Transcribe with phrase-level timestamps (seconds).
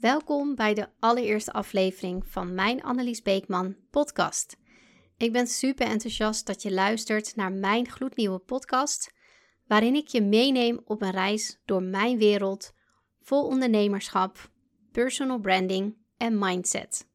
[0.00, 4.56] Welkom bij de allereerste aflevering van mijn Annelies Beekman podcast.
[5.16, 9.12] Ik ben super enthousiast dat je luistert naar mijn gloednieuwe podcast,
[9.66, 12.72] waarin ik je meeneem op een reis door mijn wereld
[13.20, 14.50] vol ondernemerschap,
[14.92, 17.06] personal branding en mindset.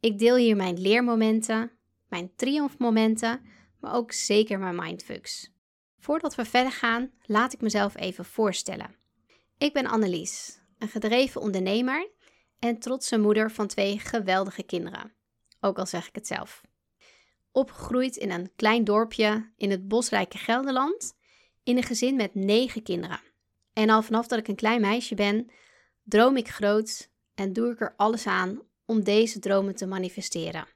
[0.00, 1.70] Ik deel hier mijn leermomenten,
[2.08, 3.40] mijn triomfmomenten,
[3.80, 5.52] maar ook zeker mijn mindfucks.
[5.98, 8.96] Voordat we verder gaan, laat ik mezelf even voorstellen.
[9.58, 12.12] Ik ben Annelies, een gedreven ondernemer
[12.64, 15.12] en trotse moeder van twee geweldige kinderen.
[15.60, 16.62] Ook al zeg ik het zelf.
[17.52, 21.16] Opgegroeid in een klein dorpje in het bosrijke Gelderland,
[21.62, 23.20] in een gezin met negen kinderen.
[23.72, 25.50] En al vanaf dat ik een klein meisje ben,
[26.02, 30.66] droom ik groot en doe ik er alles aan om deze dromen te manifesteren.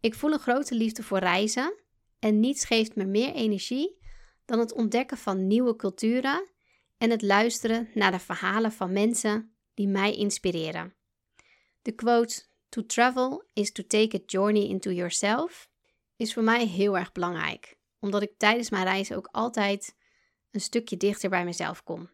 [0.00, 1.74] Ik voel een grote liefde voor reizen
[2.18, 3.98] en niets geeft me meer energie
[4.44, 6.48] dan het ontdekken van nieuwe culturen
[6.98, 10.94] en het luisteren naar de verhalen van mensen die mij inspireren.
[11.82, 15.70] De quote To travel is to take a journey into yourself
[16.16, 19.96] is voor mij heel erg belangrijk, omdat ik tijdens mijn reizen ook altijd
[20.50, 22.10] een stukje dichter bij mezelf kom.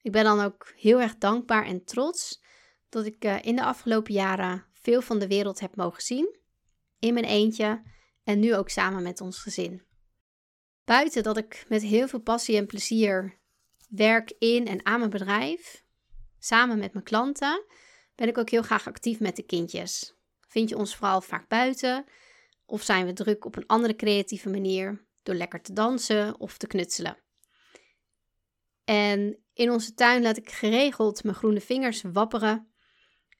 [0.00, 2.42] Ik ben dan ook heel erg dankbaar en trots
[2.88, 6.38] dat ik eh, in de afgelopen jaren veel van de wereld heb mogen zien,
[6.98, 7.82] in mijn eentje
[8.24, 9.82] en nu ook samen met ons gezin.
[10.84, 13.38] Buiten dat ik met heel veel passie en plezier
[13.88, 15.84] werk in en aan mijn bedrijf,
[16.38, 17.64] samen met mijn klanten,
[18.14, 20.14] ben ik ook heel graag actief met de kindjes.
[20.48, 22.04] Vind je ons vooral vaak buiten
[22.66, 26.66] of zijn we druk op een andere creatieve manier door lekker te dansen of te
[26.66, 27.18] knutselen.
[28.84, 32.70] En in onze tuin laat ik geregeld mijn groene vingers wapperen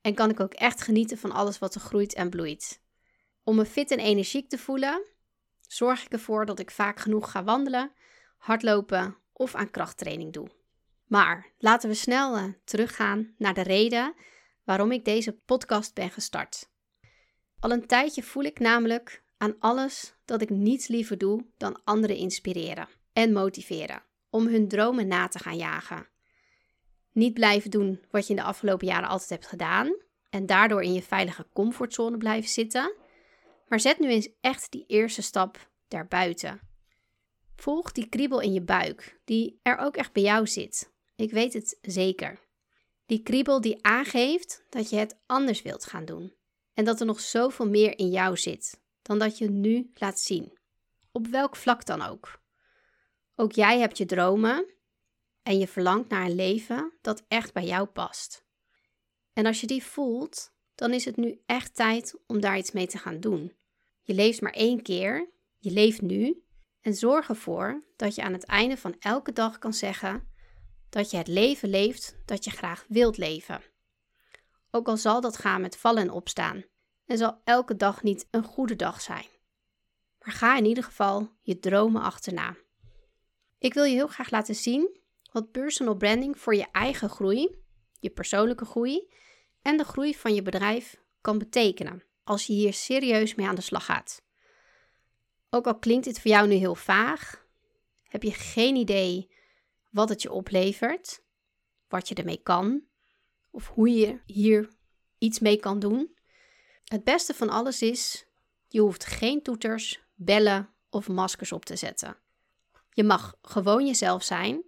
[0.00, 2.82] en kan ik ook echt genieten van alles wat er groeit en bloeit.
[3.44, 5.06] Om me fit en energiek te voelen,
[5.60, 7.92] zorg ik ervoor dat ik vaak genoeg ga wandelen,
[8.36, 10.50] hardlopen of aan krachttraining doe.
[11.06, 14.14] Maar laten we snel uh, teruggaan naar de reden
[14.64, 16.68] waarom ik deze podcast ben gestart.
[17.60, 22.16] Al een tijdje voel ik namelijk aan alles dat ik niets liever doe dan anderen
[22.16, 26.08] inspireren en motiveren om hun dromen na te gaan jagen.
[27.12, 29.96] Niet blijven doen wat je in de afgelopen jaren altijd hebt gedaan
[30.30, 32.94] en daardoor in je veilige comfortzone blijven zitten,
[33.68, 36.60] maar zet nu eens echt die eerste stap daarbuiten.
[37.56, 40.94] Volg die kriebel in je buik, die er ook echt bij jou zit.
[41.16, 42.38] Ik weet het zeker.
[43.06, 46.34] Die kriebel die aangeeft dat je het anders wilt gaan doen.
[46.74, 50.58] En dat er nog zoveel meer in jou zit dan dat je nu laat zien.
[51.12, 52.40] Op welk vlak dan ook.
[53.34, 54.74] Ook jij hebt je dromen
[55.42, 58.44] en je verlangt naar een leven dat echt bij jou past.
[59.32, 62.86] En als je die voelt, dan is het nu echt tijd om daar iets mee
[62.86, 63.52] te gaan doen.
[64.02, 66.44] Je leeft maar één keer, je leeft nu
[66.80, 70.34] en zorg ervoor dat je aan het einde van elke dag kan zeggen
[70.90, 73.62] dat je het leven leeft dat je graag wilt leven.
[74.70, 76.64] Ook al zal dat gaan met vallen en opstaan
[77.06, 79.26] en zal elke dag niet een goede dag zijn.
[80.20, 82.56] Maar ga in ieder geval je dromen achterna.
[83.58, 85.00] Ik wil je heel graag laten zien
[85.32, 87.62] wat personal branding voor je eigen groei,
[88.00, 89.08] je persoonlijke groei
[89.62, 93.60] en de groei van je bedrijf kan betekenen als je hier serieus mee aan de
[93.60, 94.22] slag gaat.
[95.50, 97.46] Ook al klinkt dit voor jou nu heel vaag,
[98.02, 99.30] heb je geen idee
[99.96, 101.22] wat het je oplevert,
[101.88, 102.82] wat je ermee kan
[103.50, 104.68] of hoe je hier
[105.18, 106.16] iets mee kan doen.
[106.84, 108.26] Het beste van alles is,
[108.68, 112.16] je hoeft geen toeters, bellen of maskers op te zetten.
[112.90, 114.64] Je mag gewoon jezelf zijn.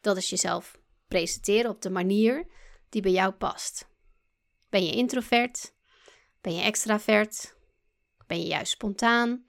[0.00, 2.46] Dat is jezelf presenteren op de manier
[2.88, 3.88] die bij jou past.
[4.68, 5.74] Ben je introvert?
[6.40, 7.56] Ben je extravert?
[8.26, 9.44] Ben je juist spontaan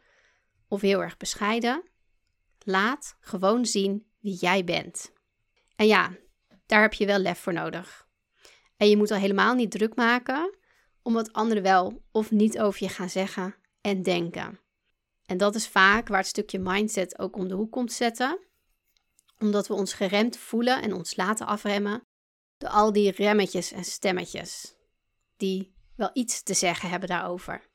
[0.67, 1.89] of heel erg bescheiden?
[2.59, 5.11] Laat gewoon zien wie jij bent.
[5.75, 6.17] En ja,
[6.65, 8.07] daar heb je wel lef voor nodig.
[8.77, 10.57] En je moet al helemaal niet druk maken
[11.01, 14.59] om wat anderen wel of niet over je gaan zeggen en denken.
[15.25, 18.39] En dat is vaak waar het stukje mindset ook om de hoek komt zetten,
[19.39, 22.01] omdat we ons geremd voelen en ons laten afremmen
[22.57, 24.75] door al die remmetjes en stemmetjes
[25.37, 27.67] die wel iets te zeggen hebben daarover.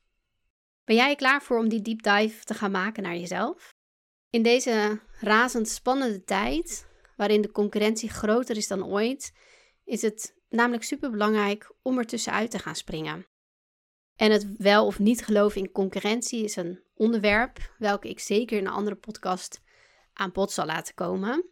[0.85, 3.75] Ben jij klaar voor om die deep dive te gaan maken naar jezelf?
[4.33, 6.87] In deze razend spannende tijd,
[7.17, 9.33] waarin de concurrentie groter is dan ooit,
[9.85, 13.27] is het namelijk superbelangrijk om er tussenuit te gaan springen.
[14.17, 18.67] En het wel of niet geloven in concurrentie is een onderwerp welke ik zeker in
[18.67, 19.61] een andere podcast
[20.13, 21.47] aan bod zal laten komen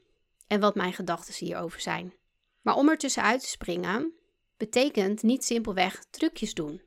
[0.46, 2.14] en wat mijn gedachten hierover zijn.
[2.60, 4.12] Maar om er tussenuit te springen
[4.56, 6.82] betekent niet simpelweg trucjes doen,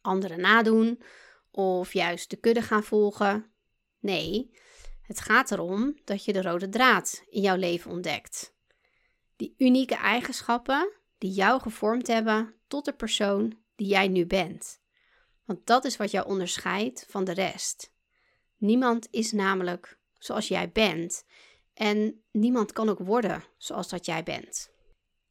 [0.00, 1.02] anderen nadoen
[1.50, 3.52] of juist de kudde gaan volgen.
[4.00, 4.50] Nee,
[5.08, 8.54] het gaat erom dat je de rode draad in jouw leven ontdekt.
[9.36, 14.80] Die unieke eigenschappen die jou gevormd hebben tot de persoon die jij nu bent.
[15.44, 17.92] Want dat is wat jou onderscheidt van de rest.
[18.56, 21.24] Niemand is namelijk zoals jij bent
[21.74, 24.70] en niemand kan ook worden zoals dat jij bent.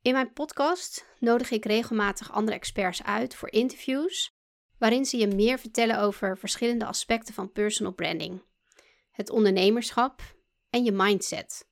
[0.01, 4.35] In mijn podcast nodig ik regelmatig andere experts uit voor interviews,
[4.77, 8.41] waarin ze je meer vertellen over verschillende aspecten van personal branding,
[9.17, 10.21] het ondernemerschap
[10.69, 11.67] en je mindset.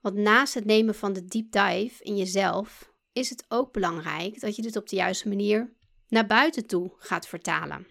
[0.00, 4.56] Want naast het nemen van de deep dive in jezelf is het ook belangrijk dat
[4.56, 5.76] je dit op de juiste manier
[6.08, 7.86] naar buiten toe gaat vertalen.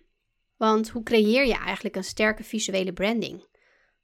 [0.58, 3.48] Want hoe creëer je eigenlijk een sterke visuele branding?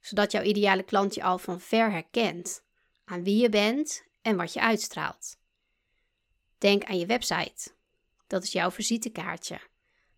[0.00, 2.64] Zodat jouw ideale klant je al van ver herkent
[3.04, 5.38] aan wie je bent en wat je uitstraalt.
[6.58, 7.70] Denk aan je website.
[8.26, 9.60] Dat is jouw visitekaartje.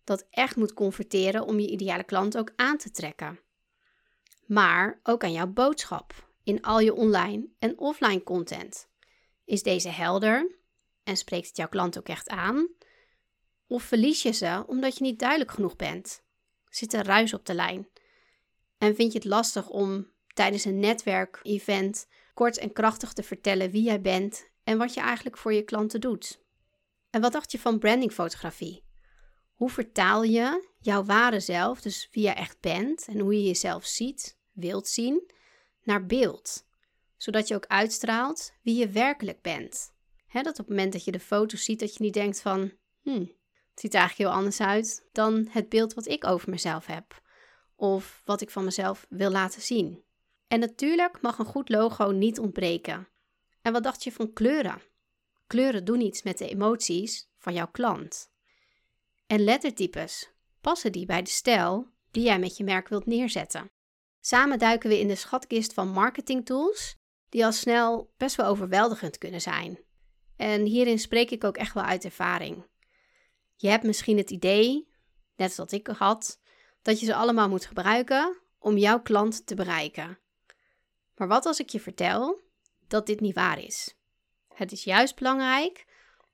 [0.03, 3.39] Dat echt moet converteren om je ideale klant ook aan te trekken.
[4.49, 8.89] Maar ook aan jouw boodschap in al je online en offline content.
[9.45, 10.55] Is deze helder
[11.03, 12.67] en spreekt het jouw klant ook echt aan?
[13.67, 16.23] Of verlies je ze omdat je niet duidelijk genoeg bent?
[16.69, 17.87] Zit er ruis op de lijn?
[18.77, 23.83] En vind je het lastig om tijdens een netwerkevent kort en krachtig te vertellen wie
[23.83, 26.43] jij bent en wat je eigenlijk voor je klanten doet?
[27.09, 28.83] En wat dacht je van brandingfotografie?
[29.53, 33.85] Hoe vertaal je jouw ware zelf, dus wie je echt bent en hoe je jezelf
[33.85, 35.31] ziet, wilt zien,
[35.83, 36.67] naar beeld?
[37.17, 39.91] Zodat je ook uitstraalt wie je werkelijk bent.
[40.31, 42.71] dat op het moment dat je de foto ziet, dat je niet denkt van,
[43.01, 43.31] hmm,
[43.69, 47.21] het ziet er eigenlijk heel anders uit dan het beeld wat ik over mezelf heb.
[47.75, 50.03] Of wat ik van mezelf wil laten zien.
[50.47, 53.07] En natuurlijk mag een goed logo niet ontbreken.
[53.61, 54.81] En wat dacht je van kleuren?
[55.47, 58.31] Kleuren doen iets met de emoties van jouw klant.
[59.27, 63.71] En lettertypes, passen die bij de stijl die jij met je merk wilt neerzetten?
[64.21, 66.95] Samen duiken we in de schatkist van marketingtools,
[67.29, 69.79] die al snel best wel overweldigend kunnen zijn.
[70.35, 72.65] En hierin spreek ik ook echt wel uit ervaring.
[73.55, 74.87] Je hebt misschien het idee,
[75.35, 76.39] net als dat ik had,
[76.81, 80.19] dat je ze allemaal moet gebruiken om jouw klant te bereiken.
[81.15, 82.41] Maar wat als ik je vertel
[82.87, 83.95] dat dit niet waar is?
[84.53, 85.85] Het is juist belangrijk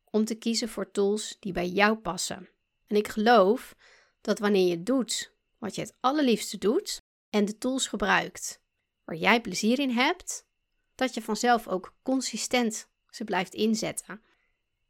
[0.10, 2.50] om te kiezen voor tools die bij jou passen.
[2.88, 3.76] En ik geloof
[4.22, 7.05] dat wanneer je doet wat je het allerliefste doet
[7.36, 8.62] en de tools gebruikt
[9.04, 10.48] waar jij plezier in hebt,
[10.96, 14.22] dat je vanzelf ook consistent ze blijft inzetten.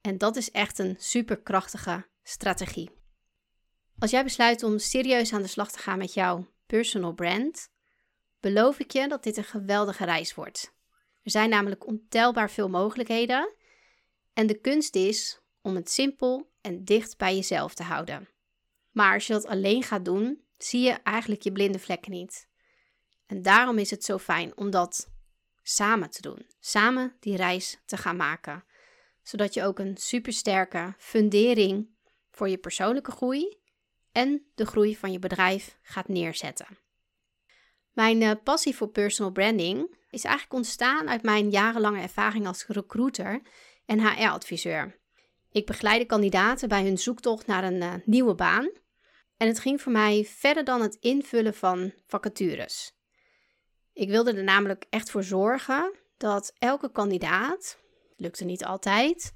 [0.02, 2.92] En dat is echt een superkrachtige strategie.
[4.00, 7.70] Als jij besluit om serieus aan de slag te gaan met jouw personal brand,
[8.40, 10.74] beloof ik je dat dit een geweldige reis wordt.
[11.24, 13.54] Er zijn namelijk ontelbaar veel mogelijkheden
[14.34, 18.30] en de kunst is om het simpel en dicht bij jezelf te houden.
[18.92, 22.48] Maar als je dat alleen gaat doen, zie je eigenlijk je blinde vlekken niet.
[23.26, 25.10] En daarom is het zo fijn om dat
[25.64, 28.64] samen te doen, samen die reis te gaan maken,
[29.24, 31.90] zodat je ook een supersterke fundering
[32.32, 33.58] voor je persoonlijke groei
[34.12, 36.78] en de groei van je bedrijf gaat neerzetten.
[37.92, 43.42] Mijn uh, passie voor personal branding is eigenlijk ontstaan uit mijn jarenlange ervaring als recruiter
[43.86, 45.00] en HR-adviseur.
[45.52, 48.70] Ik begeleide kandidaten bij hun zoektocht naar een uh, nieuwe baan.
[49.38, 52.94] En het ging voor mij verder dan het invullen van vacatures.
[53.94, 57.80] Ik wilde er namelijk echt voor zorgen dat elke kandidaat,
[58.16, 59.34] lukte niet altijd,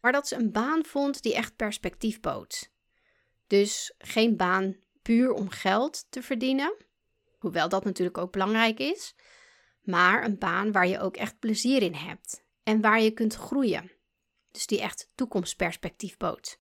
[0.00, 2.70] maar dat ze een baan vond die echt perspectief bood.
[3.46, 6.76] Dus geen baan puur om geld te verdienen,
[7.38, 9.14] hoewel dat natuurlijk ook belangrijk is,
[9.82, 13.92] maar een baan waar je ook echt plezier in hebt en waar je kunt groeien.
[14.50, 16.60] Dus die echt toekomstperspectief bood.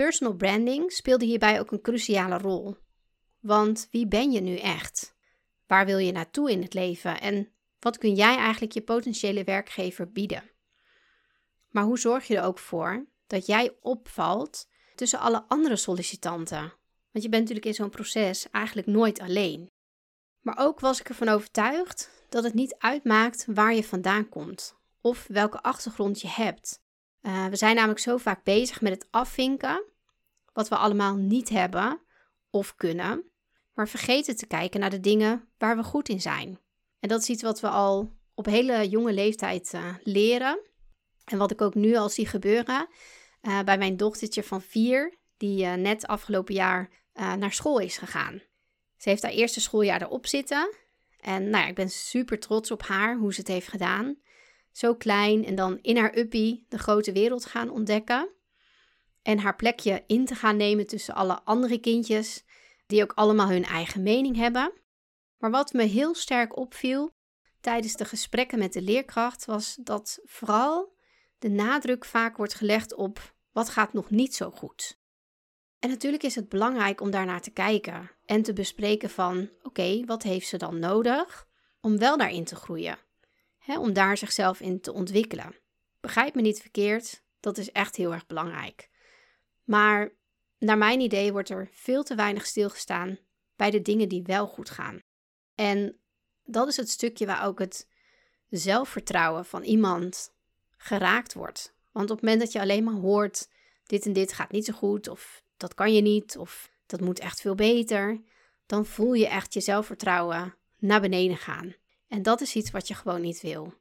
[0.00, 2.76] Personal branding speelde hierbij ook een cruciale rol.
[3.40, 5.14] Want wie ben je nu echt?
[5.66, 10.12] Waar wil je naartoe in het leven en wat kun jij eigenlijk je potentiële werkgever
[10.12, 10.50] bieden?
[11.68, 16.72] Maar hoe zorg je er ook voor dat jij opvalt tussen alle andere sollicitanten?
[17.10, 19.70] Want je bent natuurlijk in zo'n proces eigenlijk nooit alleen.
[20.40, 25.26] Maar ook was ik ervan overtuigd dat het niet uitmaakt waar je vandaan komt of
[25.28, 26.79] welke achtergrond je hebt.
[27.22, 29.84] Uh, we zijn namelijk zo vaak bezig met het afvinken
[30.52, 32.00] wat we allemaal niet hebben
[32.50, 33.30] of kunnen,
[33.74, 36.58] maar vergeten te kijken naar de dingen waar we goed in zijn.
[37.00, 40.60] En dat is iets wat we al op hele jonge leeftijd uh, leren.
[41.24, 42.88] En wat ik ook nu al zie gebeuren
[43.42, 48.42] uh, bij mijn dochtertje van vier, die net afgelopen jaar naar school is gegaan.
[48.96, 50.74] Ze heeft haar eerste schooljaar erop zitten.
[51.20, 54.16] En nou ja, ik ben super trots op haar, hoe ze het heeft gedaan.
[54.72, 58.28] Zo klein en dan in haar uppie de grote wereld gaan ontdekken.
[59.22, 62.44] En haar plekje in te gaan nemen tussen alle andere kindjes,
[62.86, 64.72] die ook allemaal hun eigen mening hebben.
[65.38, 67.14] Maar wat me heel sterk opviel
[67.60, 70.96] tijdens de gesprekken met de leerkracht was dat vooral
[71.38, 74.98] de nadruk vaak wordt gelegd op wat gaat nog niet zo goed.
[75.78, 80.22] En natuurlijk is het belangrijk om daarnaar te kijken en te bespreken van oké, wat
[80.22, 81.48] heeft ze dan nodig
[81.80, 82.98] om wel daarin te groeien?
[83.66, 85.56] Om daar zichzelf in te ontwikkelen.
[86.00, 88.88] Begrijp me niet verkeerd, dat is echt heel erg belangrijk.
[89.64, 90.12] Maar
[90.58, 93.18] naar mijn idee wordt er veel te weinig stilgestaan
[93.56, 95.02] bij de dingen die wel goed gaan.
[95.54, 95.98] En
[96.44, 97.88] dat is het stukje waar ook het
[98.48, 100.32] zelfvertrouwen van iemand
[100.76, 101.74] geraakt wordt.
[101.92, 103.48] Want op het moment dat je alleen maar hoort:
[103.86, 107.18] dit en dit gaat niet zo goed, of dat kan je niet, of dat moet
[107.18, 108.20] echt veel beter,
[108.66, 111.74] dan voel je echt je zelfvertrouwen naar beneden gaan.
[112.10, 113.72] En dat is iets wat je gewoon niet wil.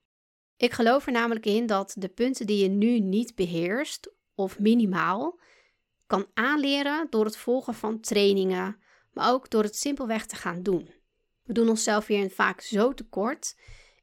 [0.57, 5.39] Ik geloof er namelijk in dat de punten die je nu niet beheerst, of minimaal,
[6.07, 8.77] kan aanleren door het volgen van trainingen,
[9.13, 10.89] maar ook door het simpelweg te gaan doen.
[11.43, 13.55] We doen onszelf hierin vaak zo tekort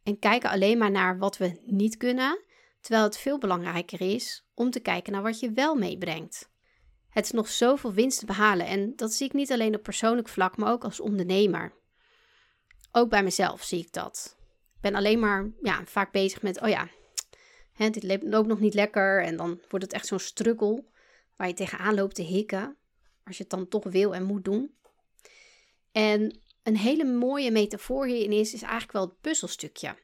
[0.03, 2.39] en kijken alleen maar naar wat we niet kunnen,
[2.81, 6.51] terwijl het veel belangrijker is om te kijken naar wat je wel meebrengt.
[7.09, 10.29] Het is nog zoveel winst te behalen en dat zie ik niet alleen op persoonlijk
[10.29, 11.75] vlak, maar ook als ondernemer.
[12.99, 14.37] Ook bij mezelf zie ik dat.
[14.75, 16.89] Ik ben alleen maar ja, vaak bezig met, oh ja,
[17.73, 19.23] hè, dit loopt nog niet lekker.
[19.23, 20.85] En dan wordt het echt zo'n struggle
[21.37, 22.77] waar je tegenaan loopt te hikken.
[23.25, 24.75] Als je het dan toch wil en moet doen.
[25.93, 29.97] En een hele mooie metafoor hierin is, is eigenlijk wel het puzzelstukje.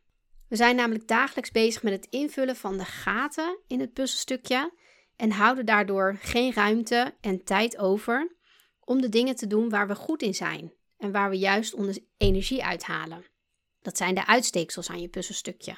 [0.49, 4.73] We zijn namelijk dagelijks bezig met het invullen van de gaten in het puzzelstukje
[5.17, 8.37] en houden daardoor geen ruimte en tijd over
[8.85, 12.05] om de dingen te doen waar we goed in zijn en waar we juist onze
[12.17, 13.25] energie uithalen.
[13.81, 15.77] Dat zijn de uitsteeksels aan je puzzelstukje.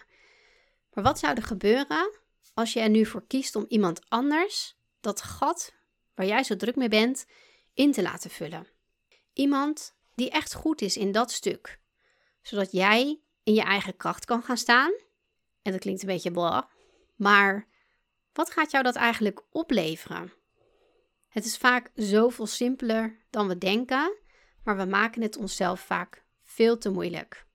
[0.92, 2.18] Maar wat zou er gebeuren
[2.54, 5.74] als je er nu voor kiest om iemand anders dat gat
[6.14, 7.26] waar jij zo druk mee bent
[7.74, 8.66] in te laten vullen?
[9.32, 11.78] Iemand die echt goed is in dat stuk,
[12.42, 14.92] zodat jij in je eigen kracht kan gaan staan.
[15.62, 16.62] En dat klinkt een beetje blah,
[17.16, 17.68] maar
[18.32, 20.32] wat gaat jou dat eigenlijk opleveren?
[21.28, 24.22] Het is vaak zoveel simpeler dan we denken
[24.64, 27.46] maar we maken het onszelf vaak veel te moeilijk.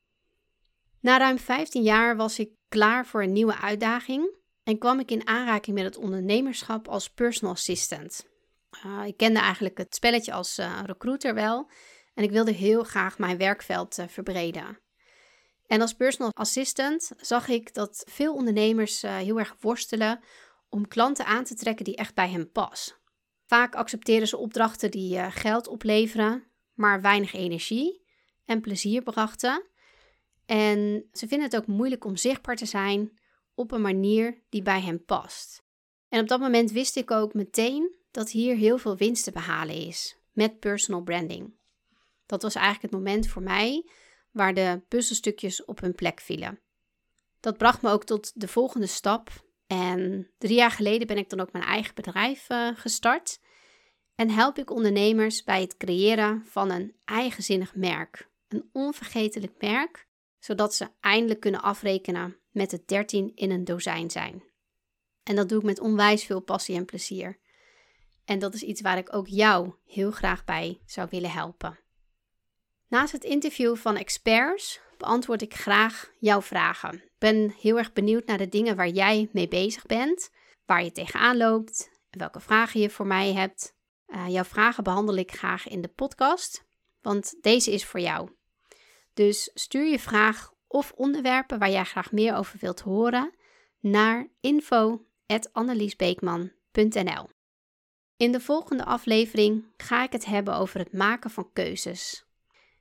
[1.00, 5.28] Na ruim 15 jaar was ik klaar voor een nieuwe uitdaging en kwam ik in
[5.28, 8.28] aanraking met het ondernemerschap als personal assistant.
[8.86, 11.70] Uh, ik kende eigenlijk het spelletje als uh, recruiter wel
[12.14, 14.80] en ik wilde heel graag mijn werkveld uh, verbreden.
[15.68, 20.20] En als personal assistant zag ik dat veel ondernemers heel erg worstelen
[20.70, 22.96] om klanten aan te trekken die echt bij hen passen.
[23.46, 26.49] Vaak accepteren ze opdrachten die geld opleveren,
[26.80, 28.02] maar weinig energie
[28.46, 29.66] en plezier brachten.
[30.46, 33.20] En ze vinden het ook moeilijk om zichtbaar te zijn
[33.54, 35.64] op een manier die bij hen past.
[36.10, 39.76] En op dat moment wist ik ook meteen dat hier heel veel winst te behalen
[39.76, 41.54] is met personal branding.
[42.26, 43.90] Dat was eigenlijk het moment voor mij
[44.32, 46.60] waar de puzzelstukjes op hun plek vielen.
[47.40, 49.30] Dat bracht me ook tot de volgende stap.
[49.68, 53.40] En drie jaar geleden ben ik dan ook mijn eigen bedrijf uh, gestart
[54.20, 58.30] en help ik ondernemers bij het creëren van een eigenzinnig merk.
[58.48, 60.08] Een onvergetelijk merk,
[60.40, 64.44] zodat ze eindelijk kunnen afrekenen met het 13 in een dozijn zijn.
[65.24, 67.40] En dat doe ik met onwijs veel passie en plezier.
[68.26, 71.80] En dat is iets waar ik ook jou heel graag bij zou willen helpen.
[72.88, 76.94] Naast het interview van experts beantwoord ik graag jouw vragen.
[76.94, 80.30] Ik ben heel erg benieuwd naar de dingen waar jij mee bezig bent,
[80.66, 83.78] waar je tegenaan loopt welke vragen je voor mij hebt.
[84.10, 86.66] Uh, jouw vragen behandel ik graag in de podcast,
[87.02, 88.30] want deze is voor jou.
[89.14, 93.34] Dus stuur je vraag of onderwerpen waar jij graag meer over wilt horen
[93.80, 97.30] naar info.anneliesbeekman.nl.
[98.18, 102.26] In de volgende aflevering ga ik het hebben over het maken van keuzes.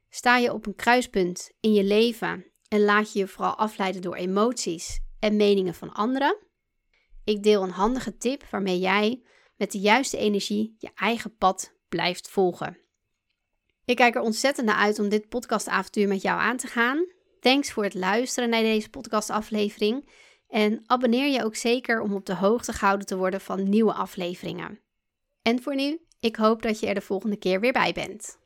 [0.09, 4.15] Sta je op een kruispunt in je leven en laat je je vooral afleiden door
[4.15, 6.37] emoties en meningen van anderen?
[7.25, 9.23] Ik deel een handige tip waarmee jij
[9.59, 12.79] met de juiste energie je eigen pad blijft volgen.
[13.85, 17.07] Ik kijk er ontzettend naar uit om dit podcastavontuur met jou aan te gaan.
[17.41, 20.09] Thanks voor het luisteren naar deze podcastaflevering.
[20.49, 24.81] En abonneer je ook zeker om op de hoogte gehouden te worden van nieuwe afleveringen.
[25.43, 28.38] En voor nu, ik hoop dat je er de volgende keer weer bij bent.